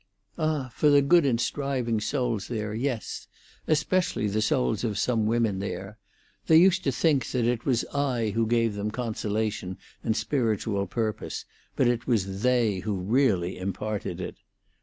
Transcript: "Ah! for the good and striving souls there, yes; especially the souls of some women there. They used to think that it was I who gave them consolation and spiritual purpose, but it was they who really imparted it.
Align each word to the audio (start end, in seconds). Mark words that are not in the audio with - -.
"Ah! 0.39 0.69
for 0.73 0.89
the 0.89 1.03
good 1.03 1.27
and 1.27 1.39
striving 1.39 1.99
souls 1.99 2.47
there, 2.47 2.73
yes; 2.73 3.27
especially 3.67 4.25
the 4.27 4.41
souls 4.41 4.83
of 4.83 4.97
some 4.97 5.27
women 5.27 5.59
there. 5.59 5.99
They 6.47 6.57
used 6.57 6.83
to 6.85 6.91
think 6.91 7.27
that 7.29 7.45
it 7.45 7.65
was 7.67 7.85
I 7.93 8.31
who 8.31 8.47
gave 8.47 8.73
them 8.73 8.89
consolation 8.89 9.77
and 10.03 10.17
spiritual 10.17 10.87
purpose, 10.87 11.45
but 11.75 11.87
it 11.87 12.07
was 12.07 12.41
they 12.41 12.79
who 12.79 12.95
really 12.95 13.59
imparted 13.59 14.19
it. 14.19 14.37